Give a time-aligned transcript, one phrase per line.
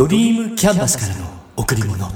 [0.00, 1.26] ドリームキャンバスからの
[1.58, 2.08] 贈り物。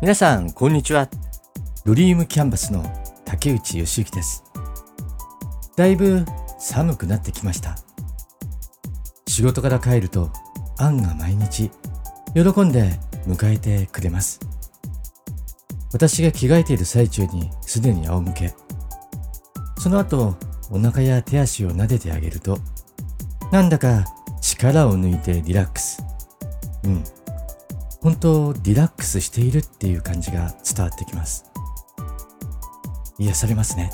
[0.00, 1.08] 皆さんこんにちは。
[1.84, 2.84] ドリームキャンバスの
[3.24, 4.44] 竹内義之です。
[5.74, 6.24] だいぶ
[6.60, 7.87] 寒くなってきました。
[9.38, 10.32] 仕事から帰ると
[10.78, 11.70] アンが毎日
[12.34, 14.40] 喜んで迎えてくれます。
[15.92, 18.54] 私が着替えている最中にすでに仰向け。
[19.78, 20.34] その後
[20.72, 22.58] お腹や手足を撫でてあげると
[23.52, 24.06] なんだか
[24.40, 26.02] 力を抜いてリラックス。
[26.82, 27.04] うん。
[28.00, 31.44] 本当リラックスしているっていう感じが伝わってきます。
[33.20, 33.92] 癒されますね。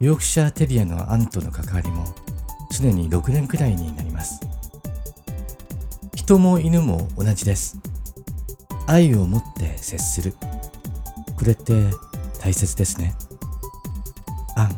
[0.00, 2.04] ヨークシャーテリアのアンとの関わりも
[2.80, 4.40] すでに6年くらいになります。
[6.14, 7.78] 人も犬も同じです。
[8.86, 10.34] 愛を持って接する。
[11.36, 11.74] これって
[12.40, 13.14] 大切ですね。
[14.56, 14.70] アン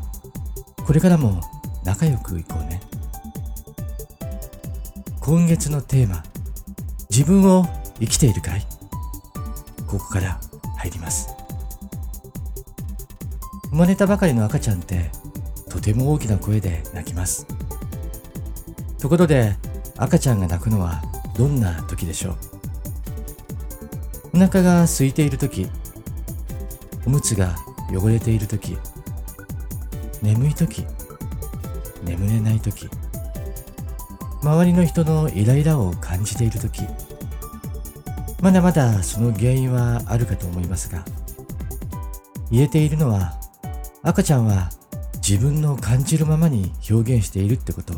[0.84, 1.42] これからも
[1.84, 2.80] 仲良くいこうね。
[5.20, 6.24] 今月のテーマ
[7.08, 7.64] 自分を
[8.00, 8.66] 生きているかい？
[9.86, 10.40] ここから
[10.78, 11.28] 入ります。
[13.70, 15.08] 生まれたばかりの赤ちゃんって
[15.70, 17.46] とても大きな声で泣きます。
[19.02, 19.56] ところで
[19.96, 21.02] 赤ちゃんが泣くのは
[21.36, 22.30] どんな時でしょ
[24.32, 24.36] う？
[24.36, 25.66] お腹が空いている時
[27.04, 27.56] おむつが
[27.92, 28.78] 汚れている時
[30.22, 30.86] 眠い時
[32.04, 32.88] 眠れない時
[34.40, 36.82] 周りの人のイライラを感じている時
[38.40, 41.04] まだまだその原因はあるかと思いますが、
[42.50, 43.34] 言えているのは、
[44.02, 44.70] 赤ちゃんは
[45.26, 47.94] 自分の感じるままに表現しているってこと。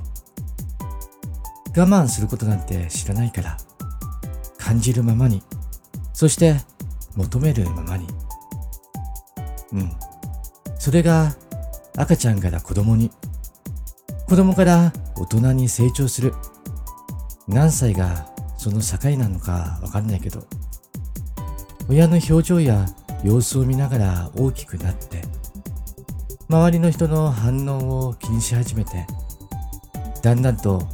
[1.77, 3.57] 我慢することなんて知らないから、
[4.59, 5.43] 感じるままに、
[6.13, 6.57] そして
[7.17, 8.07] 求めるままに。
[9.73, 9.93] うん。
[10.79, 11.35] それが
[11.97, 13.11] 赤ちゃんから子供に、
[14.29, 16.33] 子供から大人に成長する。
[17.49, 18.27] 何歳が
[18.57, 20.47] その境なのかわかんないけど、
[21.89, 22.87] 親の表情や
[23.23, 25.23] 様子を見ながら大きくなって、
[26.49, 29.07] 周りの人の反応を気にし始めて、
[30.23, 30.87] だんだんと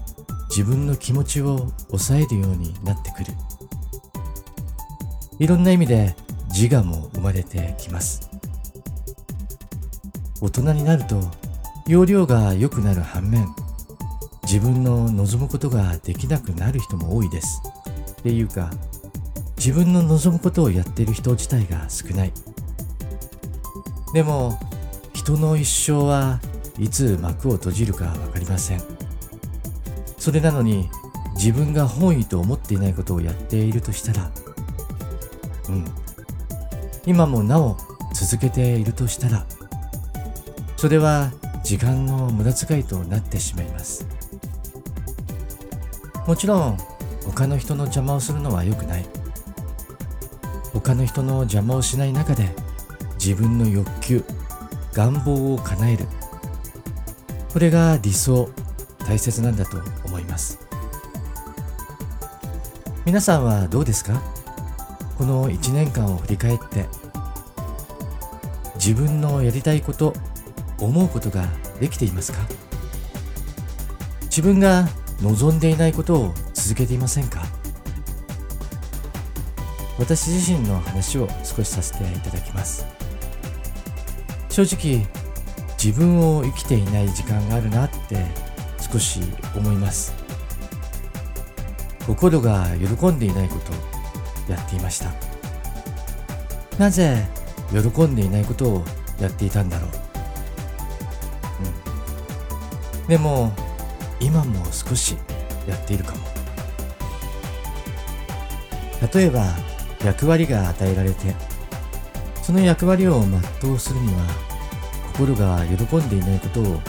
[0.50, 3.32] 自分の気持ちを抑えるようになってくる。
[5.38, 6.14] いろんな意味で
[6.52, 8.28] 自我も生まれてきます。
[10.40, 11.20] 大人になると
[11.86, 13.48] 容量が良くなる反面、
[14.42, 17.62] 自分の望むことができなくなる人も多いです。
[18.20, 18.70] っていうか、
[19.56, 22.32] 自分の望むことをやっている人自体が少ない。
[24.12, 24.58] でも、
[25.14, 26.40] 人の一生は
[26.78, 28.99] いつ幕を閉じるかわかりません。
[30.20, 30.88] それなのに、
[31.34, 34.30] 自分が本意と思っていないことをやっているとしたら、
[35.68, 35.84] うん。
[37.04, 37.76] 今もなお
[38.14, 39.44] 続けているとしたら、
[40.76, 41.32] それは
[41.64, 44.06] 時間の無駄遣いとなってしまいます。
[46.30, 46.78] もちろん
[47.24, 49.04] 他の人の邪魔をするのは良くない
[50.72, 52.48] 他の人の邪魔をしない中で
[53.14, 54.24] 自分の欲求
[54.92, 56.06] 願望を叶える
[57.52, 58.48] これが理想
[59.06, 59.78] 大切なんだと
[63.06, 64.22] 皆さんはどうですか？
[65.16, 66.86] この1年間を振り返って
[68.74, 70.14] 自分のやりたいこと
[70.78, 71.46] 思うことが
[71.80, 72.38] できていますか？
[74.24, 74.86] 自分が
[75.22, 77.42] 望んでいないことを続けていませんか？
[79.98, 82.86] 私自身の話を少しさせていただきます。
[84.50, 85.06] 正直
[85.82, 88.26] 自分を生きていない時間があるなって
[88.78, 89.20] 少し
[89.56, 90.19] 思います。
[92.06, 93.74] 心が喜んでいないことを
[94.50, 95.12] やっていました。
[96.78, 97.26] なぜ
[97.70, 98.84] 喜んでいないことを
[99.20, 99.90] やっていたんだろう、
[103.02, 103.52] うん、でも
[104.18, 105.16] 今も少し
[105.68, 106.20] やっているかも。
[109.12, 109.44] 例えば
[110.04, 111.34] 役割が与えられて
[112.42, 113.22] その役割を
[113.62, 114.26] 全うするには
[115.14, 116.80] 心が喜んでいないことを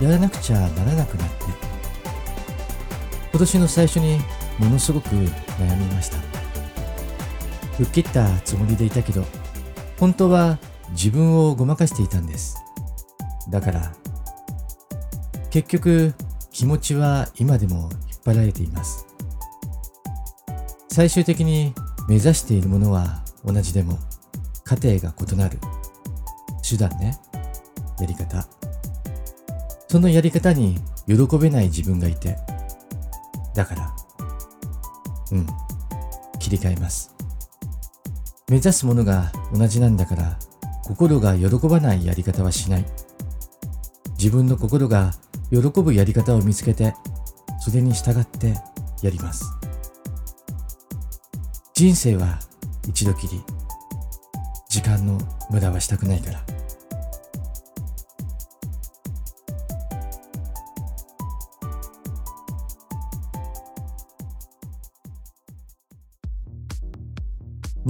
[0.00, 1.34] やらなくちゃならなくなって
[3.30, 4.18] 今年の最初に
[4.62, 6.16] ものすごく悩みました
[7.76, 9.24] 吹っ切ったつもりでいたけど
[9.98, 10.58] 本当は
[10.90, 12.56] 自分をごまかしていたんです
[13.50, 13.92] だから
[15.50, 16.14] 結局
[16.50, 19.06] 気持ちは今でも引っ張られています。
[20.90, 21.74] 最終的に
[22.08, 23.98] 目指しているものは同じでも
[24.64, 25.58] 過程が異なる。
[26.68, 27.18] 手段ね。
[28.00, 28.46] やり方。
[29.88, 32.36] そのやり方に喜べない自分がいて、
[33.54, 33.94] だから、
[35.32, 35.46] うん、
[36.38, 37.12] 切り替えます。
[38.48, 40.38] 目指すものが同じなんだから、
[40.84, 42.84] 心が喜ばないやり方はしない。
[44.18, 45.12] 自分の心が
[45.50, 46.94] 喜ぶやり方を見つけて、
[47.60, 48.54] それに従って
[49.02, 49.44] やります。
[51.74, 52.38] 人生は
[52.86, 53.42] 一度きり。
[54.68, 55.18] 時間の
[55.50, 56.51] 無駄はしたくないから。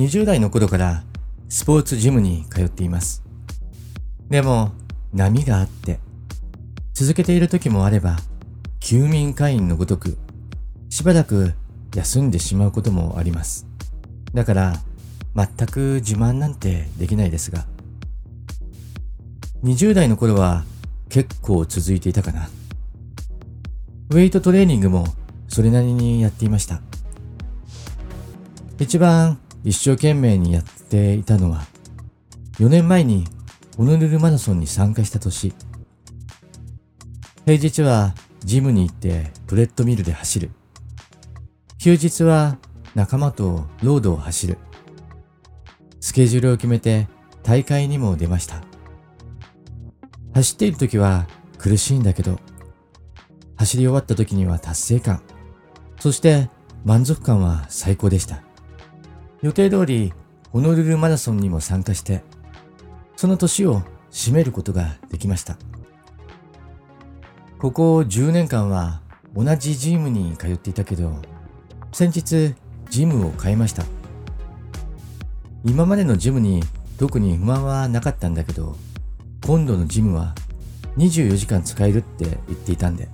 [0.03, 1.05] 20代の頃から
[1.49, 3.23] スポーツジムに通っています。
[4.29, 4.73] でも
[5.13, 6.01] 波があって
[6.93, 8.17] 続けている時もあれば
[8.81, 10.19] 休眠会員のごとく
[10.89, 11.55] しばらく
[11.95, 13.69] 休んでしまうこともあります。
[14.35, 14.73] だから
[15.37, 17.65] 全く自慢なんてできないですが
[19.63, 20.65] 20代の頃は
[21.11, 22.49] 結構続いていたかな。
[24.11, 25.07] ウェイトトレーニングも
[25.47, 26.81] それなりにやっていました。
[28.81, 31.67] 一番一生懸命にやっていたのは、
[32.59, 33.27] 4年前に
[33.77, 35.55] ホノルルマラソンに参加した年。
[37.45, 40.51] 平日はジムに行ってトレッドミルで走る。
[41.79, 42.59] 休日は
[42.95, 44.59] 仲間とロードを走る。
[46.01, 47.09] スケジュールを決めて
[47.43, 48.63] 大会にも出ました。
[50.35, 51.27] 走っている時は
[51.59, 52.39] 苦しいんだけど、
[53.57, 55.23] 走り終わった時には達成感、
[56.01, 56.51] そして
[56.85, 58.43] 満足感は最高でした。
[59.43, 60.13] 予定通り
[60.51, 62.23] ホノルルマラソンにも参加して、
[63.17, 65.57] その年を締めることができました。
[67.59, 69.01] ここ10年間は
[69.35, 71.17] 同じジムに通っていたけど、
[71.93, 72.55] 先日
[72.91, 73.85] ジムを変えました。
[75.65, 76.63] 今までのジムに
[76.99, 78.77] 特に不満はなかったんだけど、
[79.45, 80.35] 今度のジムは
[80.99, 83.09] 24時間使えるって言っていたんで。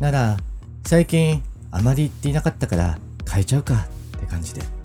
[0.00, 0.36] なら、
[0.84, 2.98] 最近あまり行っていなかったから
[3.30, 3.86] 変えちゃうか
[4.16, 4.81] って感じで。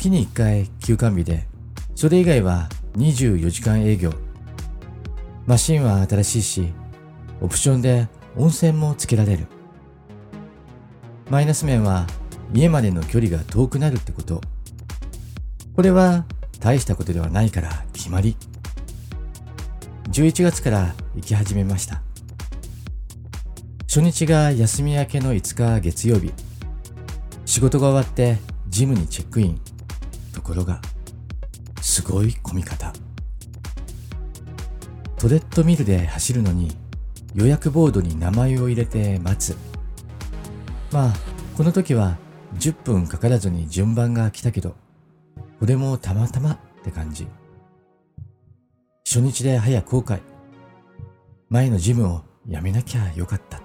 [0.00, 1.46] 月に1回休館日で、
[1.94, 4.14] それ以外は24時間営業。
[5.46, 6.72] マシンは新しいし、
[7.42, 9.46] オプションで温泉もつけられる。
[11.28, 12.06] マイナス面は
[12.54, 14.40] 家までの距離が遠くなるってこと。
[15.76, 16.24] これは
[16.60, 18.38] 大したことではないから決まり。
[20.12, 22.00] 11月から行き始めました。
[23.82, 26.32] 初日が休み明けの5日月曜日。
[27.44, 28.38] 仕事が終わって
[28.70, 29.60] ジムにチェックイン。
[30.50, 30.80] ところが、
[31.80, 32.92] すごい混み方。
[35.16, 36.76] トレッドミルで走るのに
[37.34, 39.56] 予約ボードに名前を入れて待つ。
[40.90, 41.14] まあ、
[41.56, 42.16] この時は
[42.58, 44.74] 10分かからずに順番が来たけど、
[45.60, 47.28] これもたまたまって感じ。
[49.04, 50.20] 初日で早後悔。
[51.48, 53.60] 前のジムをやめなきゃよかった。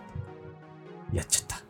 [1.11, 1.63] やっちゃった。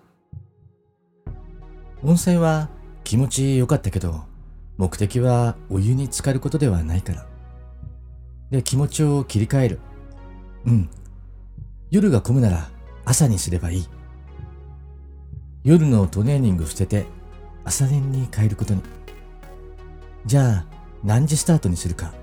[2.03, 2.69] 温泉は
[3.05, 4.34] 気持ち良かったけど、
[4.77, 7.25] 目的はお湯に浸かることではないから。
[8.51, 9.79] で、気持ちを切り替える。
[10.65, 10.89] うん。
[11.91, 12.69] 夜が混むなら
[13.05, 13.87] 朝にすればいい。
[15.63, 17.05] 夜のトレーニング捨てて
[17.63, 18.81] 朝練に変えることに。
[20.25, 20.65] じゃあ
[21.03, 22.13] 何時スタートにするか。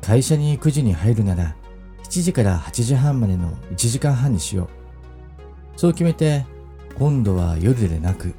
[0.00, 1.56] 会社に9時に入るなら
[2.04, 4.68] 7時から8時半までの1時間半にしよう。
[5.78, 6.46] そう決めて
[6.98, 8.34] 今度は夜でなく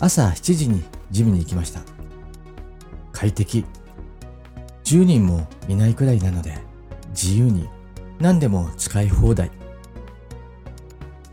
[0.00, 1.80] 朝7時にジムに行きました。
[3.12, 3.64] 快適。
[4.84, 6.58] 10人もいないくらいなので、
[7.10, 7.68] 自由に
[8.18, 9.50] 何でも使い放題。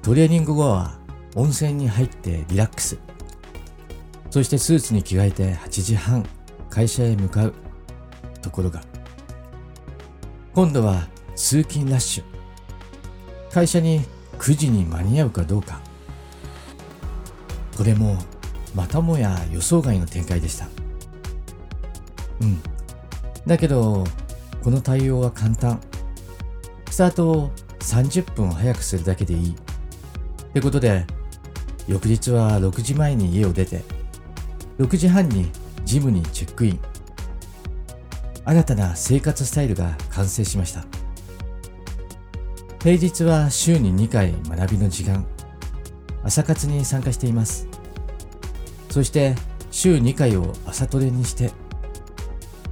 [0.01, 0.97] トレーニング後は
[1.35, 2.97] 温泉に入ってリラックス。
[4.29, 6.25] そしてスーツに着替えて8時半
[6.69, 7.53] 会社へ向かう。
[8.41, 8.81] ところが、
[10.53, 12.23] 今度は通勤ラッシュ。
[13.53, 14.01] 会社に
[14.39, 15.81] 9時に間に合うかどうか。
[17.77, 18.17] これも
[18.75, 20.67] またもや予想外の展開でした。
[22.41, 22.61] うん。
[23.45, 24.05] だけど、
[24.63, 25.79] この対応は簡単。
[26.89, 29.51] スタートを30分早くするだけでいい。
[29.51, 31.05] ってことで、
[31.87, 33.83] 翌日は6時前に家を出て、
[34.77, 35.49] 6時半に
[35.85, 36.79] ジムにチェックイン。
[38.43, 40.85] 新たな生活スタイルが完成しました。
[42.83, 45.25] 平日は週に2回学びの時間、
[46.23, 47.70] 朝活に参加しています。
[48.91, 49.35] そして
[49.71, 51.51] 週2回を朝トレにして、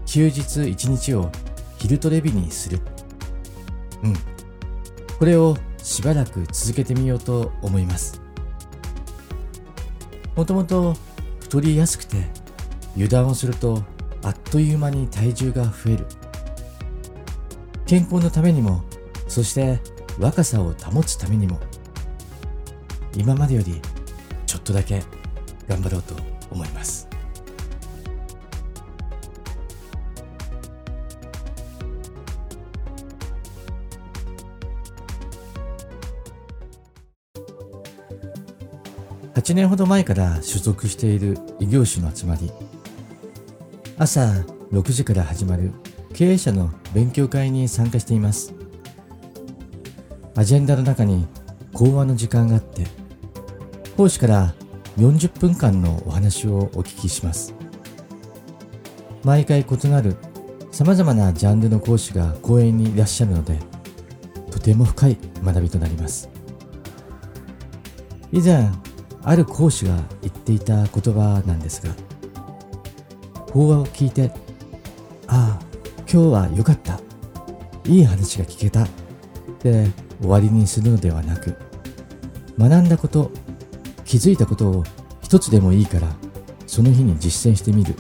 [0.05, 1.31] 休日1日を
[1.77, 2.81] 昼トレ日にする。
[4.03, 4.13] うん。
[5.17, 8.21] これをしばらく続けてみようと思います。
[10.35, 10.97] もともと
[11.39, 12.27] 太りやすくて
[12.95, 13.81] 油断をすると
[14.21, 16.05] あっという間に体重が増える。
[17.85, 18.83] 健康のためにも、
[19.29, 19.79] そして
[20.19, 21.61] 若さを保つためにも
[23.15, 23.81] 今までより
[24.45, 25.01] ちょっとだけ
[25.69, 26.15] 頑張ろうと
[26.49, 27.07] 思います。
[39.35, 42.51] 8年ほど前から所属している異業種の集まり。
[43.97, 45.71] 朝6時から始まる
[46.13, 48.53] 経営者の勉強会に参加しています。
[50.35, 51.27] アジェンダの中に
[51.73, 52.85] 講話の時間があって
[53.95, 54.55] 講師から
[55.00, 57.56] 40分間のお話をお聞きします。
[59.24, 60.18] 毎回異なる
[60.72, 63.58] 様々なジャンルの講師が講演にいらっしゃるので
[64.51, 66.29] とても深い学びとなります。
[68.34, 68.70] 以前
[69.24, 71.94] ある講師が言っていた言葉なんですが
[73.53, 74.32] 法話を聞いて
[75.27, 75.65] ああ
[76.12, 77.00] 今日は良かった。
[77.86, 78.86] いい話が聞けた
[79.63, 79.89] で
[80.20, 81.56] 終わりにするのではなく
[82.58, 83.32] 学んだこと
[84.10, 84.84] 気づいたことを
[85.22, 86.08] 一つでもいいから
[86.66, 87.94] その日に実践してみる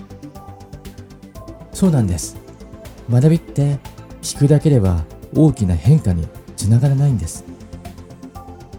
[1.71, 2.35] そうなんです
[3.09, 3.77] 学びって
[4.23, 7.45] 聞くだけでは大きな変化につながらないんです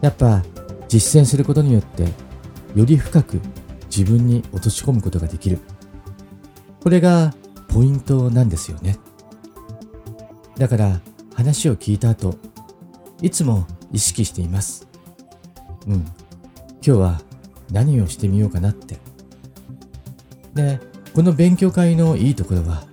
[0.01, 0.43] やっぱ
[0.89, 2.03] 実践することによって
[2.75, 3.41] より深く
[3.95, 5.59] 自分に落とし込むことができる。
[6.83, 7.35] これが
[7.69, 8.97] ポイントなんですよね。
[10.57, 11.01] だから
[11.35, 12.37] 話を聞いた後、
[13.21, 14.89] いつも意識しています。
[15.87, 16.07] うん。
[16.85, 17.21] 今日は
[17.71, 18.99] 何をしてみようかなって。
[20.55, 20.81] で、
[21.15, 22.85] この勉強会のいいところは、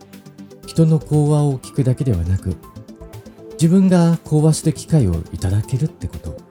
[0.66, 2.56] 人の講話を聞くだけではなく、
[3.54, 6.48] 自分が講話する機会をいただけるってこと。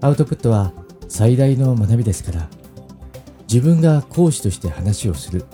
[0.00, 0.72] アウトプットは
[1.08, 2.48] 最大の学びですから
[3.52, 5.44] 自分が講師として話をする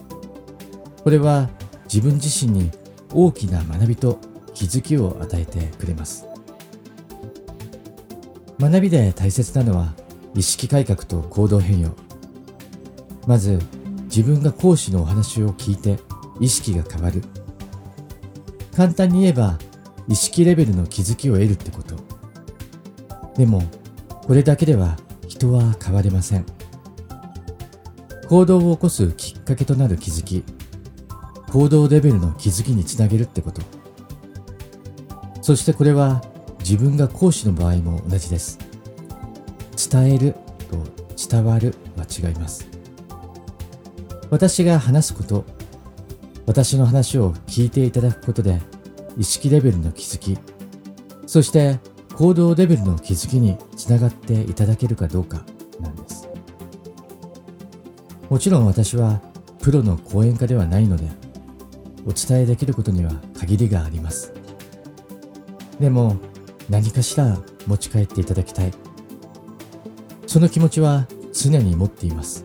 [1.02, 1.48] これは
[1.84, 2.70] 自分自身に
[3.12, 4.18] 大きな学びと
[4.52, 6.26] 気づきを与えてくれます
[8.60, 9.94] 学びで大切なのは
[10.34, 11.90] 意識改革と行動変容。
[13.26, 13.58] まず
[14.04, 15.98] 自分が講師のお話を聞いて
[16.40, 17.22] 意識が変わる。
[18.76, 19.58] 簡単に言えば
[20.08, 21.96] 意識レベルの気づきを得るってこと。
[23.36, 23.62] でも
[24.26, 24.96] これだけでは
[25.28, 26.46] 人は変われません。
[28.28, 30.44] 行動を起こすきっかけとなる気づき
[31.50, 33.62] 行動レベルの気づきにつなげるってこと。
[35.40, 36.22] そしてこれは
[36.60, 38.58] 自分が講師の場合も同じです。
[39.90, 40.34] 伝える
[40.70, 42.68] と伝わるは違います。
[44.30, 45.44] 私が話すこと
[46.46, 48.60] 私の話を聞いていただくことで
[49.16, 50.36] 意識レベルの気づき
[51.26, 51.78] そして
[52.16, 55.44] 行動レベルの気づきにつながっていただけるかどうか
[55.80, 56.28] なんです。
[58.28, 59.20] もちろん私は
[59.60, 61.08] プロの講演家ではないので
[62.06, 64.32] お伝えできることには限りがあります。
[65.78, 66.16] でも
[66.68, 68.83] 何かしら持ち帰っていただきたい。
[70.34, 72.44] その気持ちは常に持っています。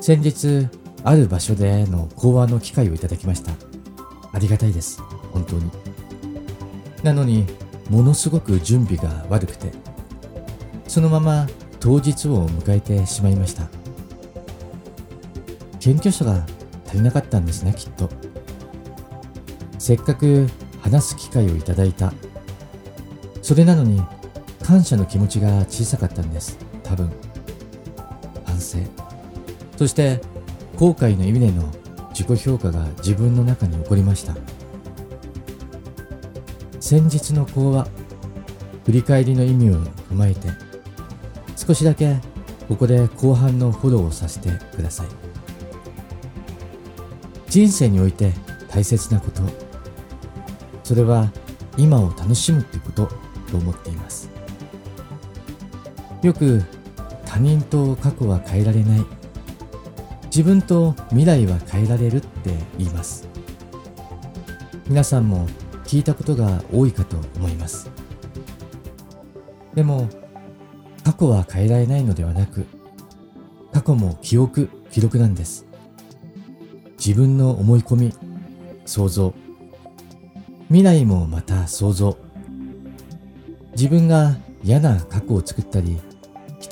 [0.00, 0.66] 先日
[1.04, 3.52] ある場所での講話の機会をいただきました。
[4.32, 5.00] ありがたいです。
[5.32, 5.70] 本当に。
[7.04, 7.46] なのに
[7.88, 9.70] ものすごく準備が悪くて
[10.88, 11.46] そのまま
[11.78, 13.68] 当日を迎えてしまいました。
[15.78, 16.44] 謙虚さが
[16.84, 18.10] 足りなかったんですねきっと。
[19.78, 20.48] せっかく
[20.80, 22.12] 話す機会をいただいた。
[23.40, 24.02] それなのに
[24.62, 26.58] 感謝の気持ちが小さかったんです。
[26.82, 27.10] 多分。
[28.44, 28.78] 反省。
[29.76, 30.20] そして
[30.76, 31.64] 後悔の意味での
[32.10, 34.34] 自己評価が自分の中に起こりました。
[36.80, 37.88] 先日の講話
[38.84, 40.48] 振り返りの意味を踏まえて
[41.56, 42.16] 少しだけ
[42.68, 45.06] ここで後半のフォローをさせてください。
[47.48, 48.32] 人生において
[48.68, 49.42] 大切なこと。
[50.84, 51.30] それは
[51.76, 53.08] 今を楽しむってこと
[53.50, 54.21] と思っています。
[56.22, 56.62] よく
[57.26, 59.04] 他人と過去は変えられない。
[60.26, 63.28] 自分と未来は変えられるって言います。
[64.86, 65.48] 皆さんも
[65.84, 67.90] 聞いたことが多いかと思います。
[69.74, 70.08] でも
[71.04, 72.66] 過去は変えられないのではなく
[73.72, 75.66] 過去も記憶記録なんです。
[77.04, 78.14] 自分の思い込み
[78.84, 79.34] 想像。
[80.68, 82.16] 未来もまた想像。
[83.72, 85.98] 自分が嫌な過去を作ったり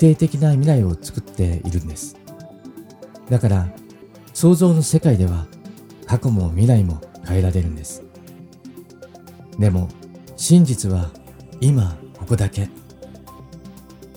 [0.01, 2.17] 定的な未来を作っているんです。
[3.29, 3.69] だから
[4.33, 5.45] 想像の世界では
[6.07, 8.03] 過去も未来も変えられるんです。
[9.59, 9.89] でも
[10.35, 11.11] 真実は
[11.59, 12.67] 今ここだけ。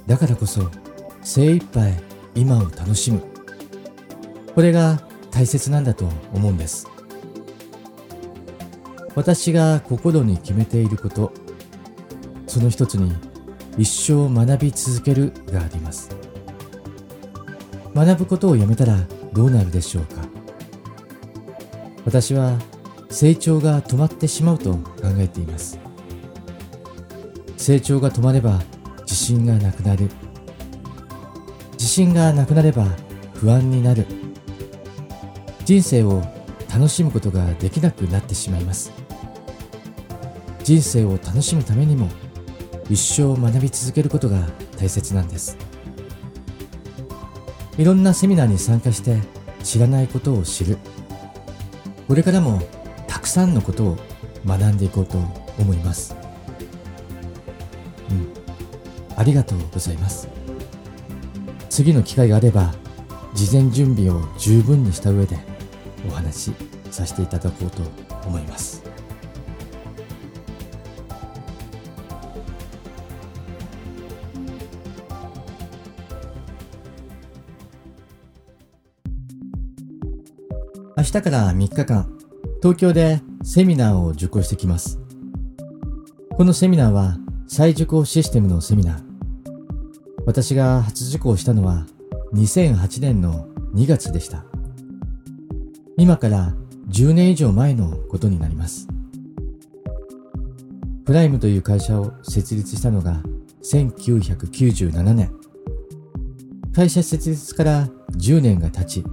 [0.07, 0.71] だからこそ
[1.23, 1.93] 精一杯
[2.35, 3.21] 今を楽しむ。
[4.55, 6.89] これが大切なんだと思うんです。
[9.15, 11.31] 私が心に決めていること。
[12.47, 13.13] その一つに
[13.77, 16.11] 一生学び続けるがあります。
[17.95, 18.99] 学ぶことをやめたら
[19.33, 20.23] どうなるでしょうか。
[22.05, 22.59] 私は
[23.11, 24.83] 成長が止まってしまうと考
[25.19, 25.79] えています。
[27.57, 28.63] 成長が止まれば
[29.03, 30.11] 自信がなくなる。
[31.73, 32.87] 自信がなくなれば
[33.35, 34.07] 不安になる。
[35.65, 36.23] 人生を
[36.73, 38.93] 楽しむことができなくなってしまいます。
[40.63, 42.09] 人生を楽しむためにも
[42.91, 44.47] 一生学び続けることが
[44.79, 45.57] 大切なんです。
[47.79, 49.21] いろんなセミナーに参加して
[49.63, 50.79] 知らないことを知る。
[52.07, 52.63] これからも
[53.09, 53.99] たくさんのことを
[54.47, 55.19] 学んでいこうと
[55.59, 56.15] 思います。
[58.11, 58.29] うん。
[59.17, 60.29] ありがとうございます。
[61.71, 62.73] 次の機会があれば
[63.35, 65.37] 事前準備を十分にした上で
[66.07, 66.53] お話し
[66.93, 67.83] させていただこうと
[68.29, 68.84] 思います。
[81.15, 82.11] 日から3日間、
[82.61, 84.99] 東京でセミナーを受講してきます。
[86.37, 89.03] このセミナーは再受講システムのセミナー。
[90.27, 91.87] 私が初受講したのは
[92.33, 94.45] 2008年の2月でした。
[95.97, 96.57] 今から
[96.89, 98.89] 10年以上前のことになります。
[101.05, 103.23] プライムという会社を設立したのが
[103.63, 105.33] 1997年。
[106.75, 109.05] 会社設立から10年が経ち、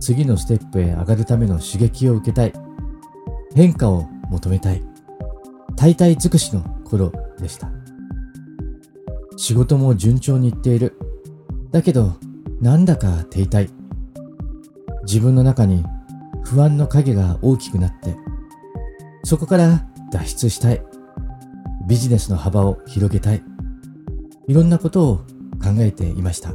[0.00, 2.52] 次のステップへ上がるための刺激を受けたい。
[3.54, 4.82] 変化を求めたい。
[5.76, 7.70] 大体尽くしの頃でした。
[9.36, 10.96] 仕事も順調にいっている。
[11.70, 12.16] だけど、
[12.60, 13.70] なんだか停滞。
[15.04, 15.84] 自分の中に
[16.44, 18.16] 不安の影が大きくなって、
[19.24, 20.82] そこから脱出したい。
[21.86, 23.42] ビジネスの幅を広げたい。
[24.48, 25.16] いろんなことを
[25.62, 26.52] 考えていました。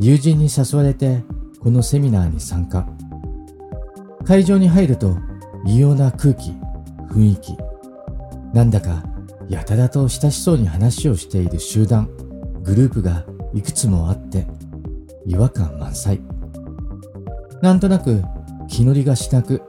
[0.00, 1.22] 友人に誘われて
[1.62, 2.88] このセミナーに参加。
[4.24, 5.16] 会場に入ると
[5.64, 6.50] 異様な空気、
[7.08, 7.56] 雰囲気。
[8.52, 9.04] なんだか
[9.48, 12.10] やたらと親しそうに話をしている集団、
[12.64, 14.44] グループがいくつもあって
[15.24, 16.20] 違和感満載。
[17.60, 18.22] なんとなく
[18.68, 19.62] 気乗りがしなく、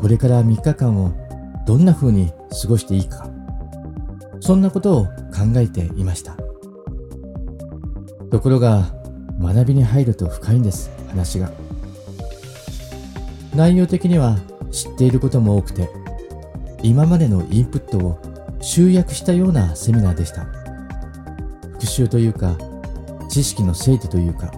[0.00, 1.12] これから3日間を
[1.68, 3.30] どんな風に過ごしていいか。
[4.40, 6.36] そんなことを考えていました。
[8.32, 8.92] ところが
[9.40, 11.50] 学びに入ると深いんです話が。
[13.54, 14.38] 内容的には
[14.70, 15.88] 知っていることも多くて
[16.82, 18.20] 今までのインプットを
[18.60, 20.44] 集約したようなセミナーでした。
[21.72, 22.56] 復習というか
[23.30, 24.52] 知識の整理というか。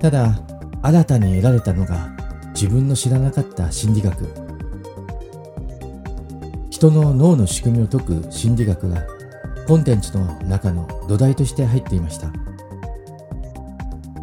[0.00, 0.40] ただ
[0.82, 2.10] 新たに得られたのが
[2.54, 4.26] 自分の知らなかった心理学。
[6.70, 9.02] 人の脳の仕組みを解く心理学が
[9.66, 12.32] コンテンツの中の土台として入っていました。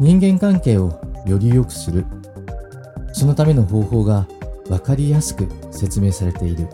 [0.00, 2.04] 人間関係をより良くする。
[3.12, 4.26] そのための方法が
[4.68, 6.68] 分かりやすく説明されている。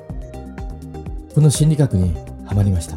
[1.34, 2.96] この心理学にはまりました。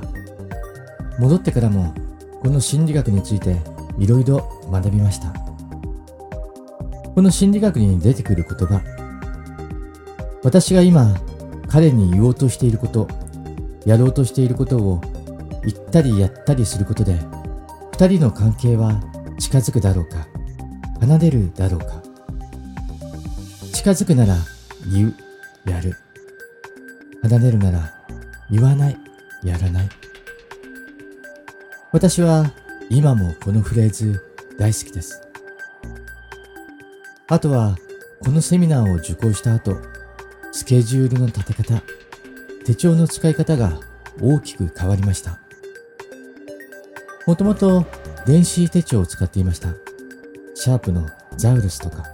[1.19, 1.93] 戻ってからも
[2.41, 3.57] この心理学について
[3.97, 5.47] いろいろ学びました。
[7.17, 8.79] この心理学に出てくる言葉
[10.43, 11.15] 私が今
[11.67, 13.07] 彼に言おうとしていること
[13.87, 15.01] やろうとしていることを
[15.65, 17.17] 言ったりやったりすることで
[17.93, 19.01] 二人の関係は
[19.39, 20.27] 近づくだろうか？
[20.99, 22.01] 離れるだろうか？
[23.73, 24.35] 近づくなら
[24.91, 25.15] 言う、
[25.69, 25.95] やる。
[27.21, 27.93] 離れるなら
[28.49, 28.97] 言わない、
[29.43, 29.89] やらない。
[31.91, 32.51] 私は
[32.89, 34.23] 今もこのフレーズ
[34.57, 35.21] 大好きです。
[37.27, 37.77] あとは
[38.23, 39.77] このセミナーを受講した後、
[40.51, 41.81] スケジュールの立て方、
[42.65, 43.79] 手帳の使い方が
[44.21, 45.39] 大きく変わりました。
[47.27, 47.85] もともと
[48.25, 49.67] 電子手帳を使っていました。
[50.55, 52.05] シャープのザウルスとか。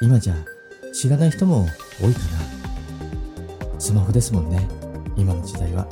[0.00, 0.34] 今じゃ
[0.94, 1.68] 知らない人も
[2.00, 3.78] 多いかな。
[3.78, 4.66] スマホですもんね。
[5.14, 5.86] 今の時代は。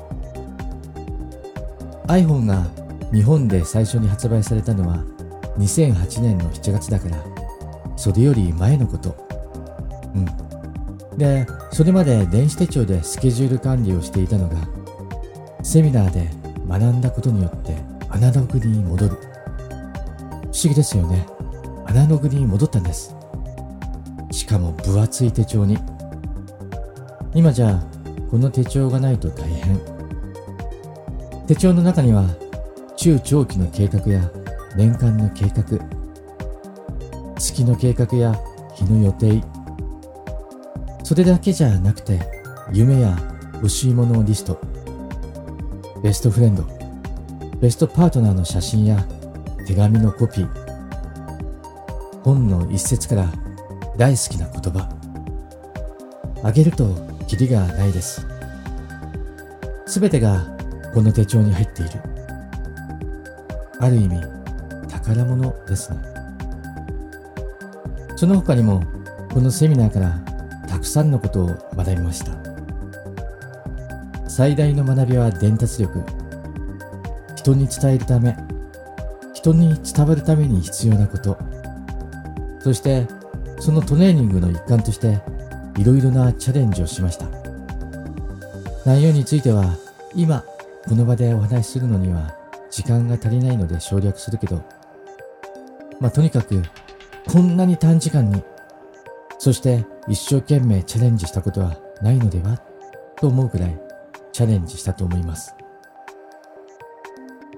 [2.06, 2.66] iPhone が
[3.12, 5.04] 日本で最初に発売されたのは
[5.58, 7.22] 2008年の7月だから、
[7.98, 9.14] それより前のこと。
[10.14, 11.18] うん。
[11.18, 14.56] で、それまで電子手帳でスケジュール管理をしていたのが、
[15.62, 16.30] セミナーで
[16.66, 19.16] 学んだことによってアナログに戻る。
[19.16, 21.26] 不思議ですよね。
[21.86, 23.16] アナログに戻ったんです。
[24.30, 25.78] しかも分厚い手帳に。
[27.34, 27.82] 今じゃ、
[28.30, 29.80] この手帳がないと大変。
[31.48, 32.24] 手帳の中には、
[32.96, 34.30] 中長期の計画や
[34.76, 35.64] 年間の計画、
[37.36, 38.38] 月の計画や
[38.74, 39.42] 日の予定、
[41.02, 42.20] それだけじゃなくて
[42.72, 43.16] 夢や
[43.54, 44.58] 欲しいものをリスト
[46.02, 46.64] ベストフレンド
[47.62, 49.06] ベストパートナーの写真や
[49.68, 50.48] 手紙のコピー。
[52.24, 53.32] 本の一節から
[53.96, 54.88] 大好きな言葉。
[56.42, 56.92] あげると
[57.28, 58.26] キリがないです。
[59.86, 60.44] すべてが
[60.92, 61.90] この手帳に入っている。
[63.78, 64.20] ある意味
[64.88, 65.98] 宝物ですね。
[68.16, 68.82] その他にも
[69.32, 70.18] このセミナーから
[70.66, 71.46] たくさんのことを
[71.76, 72.32] 学びました。
[74.28, 76.21] 最大の学びは伝達力。
[77.42, 78.36] 人に伝えるため
[79.34, 81.36] 人に伝わるために必要なこと。
[82.60, 83.08] そして
[83.58, 85.20] そのトレーニングの一環として
[85.76, 87.26] いろいろなチャレンジをしました。
[88.86, 89.76] 内容については
[90.14, 90.44] 今
[90.88, 92.32] この場でお話しするのには
[92.70, 94.62] 時間が足りないので省略するけど
[95.98, 96.62] まあとにかく
[97.26, 98.42] こんなに短時間に
[99.38, 102.60] そして一生懸命チャレンジしたことはないのでは
[103.16, 103.80] と思うくらい
[104.32, 105.54] チャレンジしたと思います。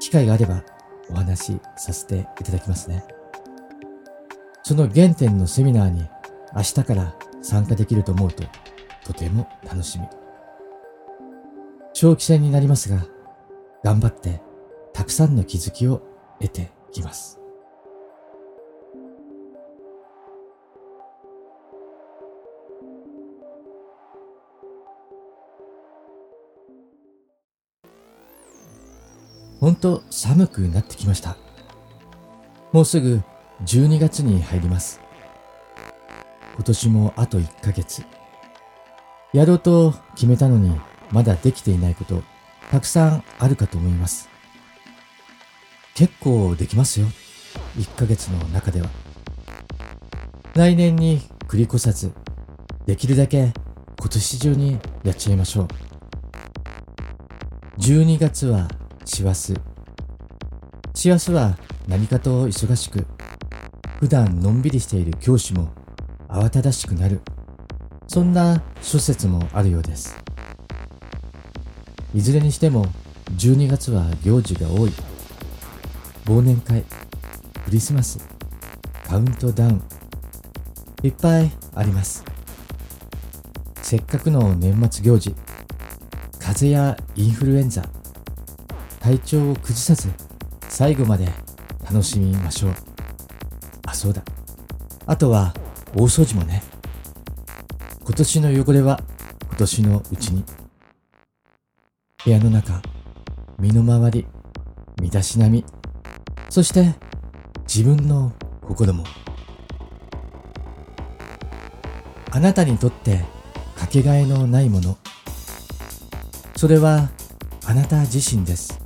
[0.04, 0.62] 機会があれば
[1.08, 3.04] お話しさせていただきますね。
[4.62, 6.06] その原点のセミナーに
[6.54, 8.44] 明日から参加できると思うと
[9.04, 10.06] とても楽しみ。
[11.94, 13.06] 長期戦になりますが、
[13.82, 14.42] 頑張って
[14.92, 16.02] たくさんの気づきを
[16.38, 17.40] 得てきます。
[29.64, 31.38] 本当寒くなってきました。
[32.70, 33.22] もうすぐ
[33.64, 35.00] 12月に入ります。
[36.57, 38.05] 今年もあと1ヶ月。
[39.33, 40.79] やろうと決めたのに
[41.11, 42.22] まだできていないこと
[42.70, 44.29] たくさんあるかと思います。
[45.94, 47.07] 結構できますよ。
[47.79, 48.90] 1ヶ月の中では。
[50.53, 52.12] 来年に繰り越さず、
[52.85, 53.55] できるだけ
[53.98, 55.68] 今年中にやっちゃいましょう。
[57.79, 58.68] 12月は
[59.14, 59.55] 師走。
[60.92, 63.07] 師走は何かと忙しく、
[64.00, 65.72] 普段のんびりしている教師も
[66.29, 67.20] 慌ただしくなる。
[68.09, 70.16] そんな諸説もあるようです。
[72.12, 72.87] いずれにしても
[73.37, 74.92] 12月は行事が多い。
[76.24, 76.83] 忘年会、
[77.64, 78.18] クリスマス、
[79.07, 79.83] カウントダウン、
[81.05, 82.24] いっぱいあります。
[83.81, 85.37] せっかくの年末行事、
[86.40, 87.85] 風邪やインフルエンザ、
[89.04, 90.08] 体調を崩さず
[90.70, 91.28] 最後まで
[91.84, 92.74] 楽しみましょう。
[93.84, 94.22] あ、そうだ。
[95.04, 95.52] あとは
[95.94, 96.62] 大掃除もね。
[98.02, 98.98] 今年の汚れは
[99.42, 100.42] 今年のうちに。
[102.24, 102.80] 部屋の中、
[103.58, 104.26] 身の回り、
[104.98, 105.66] 身だしなみ、
[106.48, 106.94] そして
[107.68, 109.04] 自分の心も。
[112.30, 113.22] あなたにとって
[113.76, 114.96] かけがえのないもの。
[116.56, 117.10] それは
[117.66, 118.84] あなた自身です。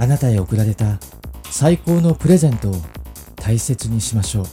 [0.00, 0.98] あなたへ贈られた
[1.50, 2.74] 最高のプレゼントを
[3.36, 4.46] 大切にしましょう。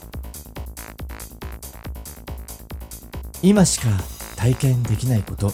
[3.43, 3.89] 今しか
[4.35, 5.53] 体験できないこと。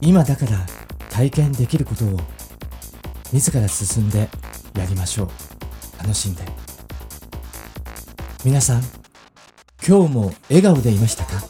[0.00, 0.66] 今だから
[1.10, 2.18] 体験できることを
[3.32, 4.28] 自ら進んで
[4.74, 5.28] やりましょう。
[6.02, 6.42] 楽しんで。
[8.44, 8.82] 皆さん
[9.86, 11.42] 今日も笑顔でいましたか？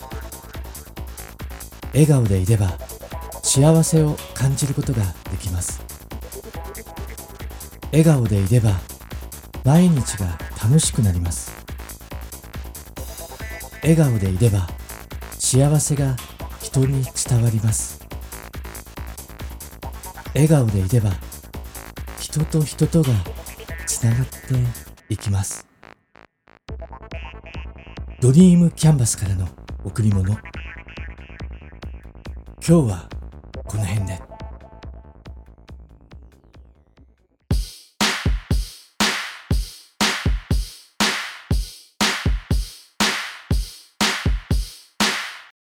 [1.92, 2.76] 笑顔でいれば
[3.42, 5.80] 幸せを感じることができます。
[7.92, 8.78] 笑顔でいれば
[9.64, 11.52] 毎日が楽しくなります。
[13.82, 14.68] 笑顔でいれば
[15.38, 16.16] 幸せが
[16.62, 18.00] 人に伝わります。
[20.34, 21.10] 笑顔でいれば
[22.20, 23.08] 人と人とが
[23.86, 24.34] つながって
[25.08, 25.66] いきます。
[28.20, 29.48] ドリームキャンバスからの
[29.82, 30.32] 贈り物。
[30.32, 30.40] 今
[32.62, 33.08] 日は
[33.66, 34.29] この辺で。